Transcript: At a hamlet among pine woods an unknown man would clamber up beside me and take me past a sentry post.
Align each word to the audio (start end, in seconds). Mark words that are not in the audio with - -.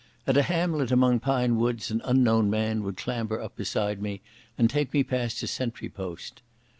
At 0.25 0.35
a 0.35 0.41
hamlet 0.41 0.91
among 0.91 1.19
pine 1.19 1.57
woods 1.57 1.91
an 1.91 2.01
unknown 2.03 2.49
man 2.49 2.81
would 2.81 2.97
clamber 2.97 3.39
up 3.39 3.55
beside 3.55 4.01
me 4.01 4.21
and 4.57 4.67
take 4.67 4.91
me 4.93 5.03
past 5.03 5.43
a 5.43 5.47
sentry 5.47 5.89
post. 5.89 6.41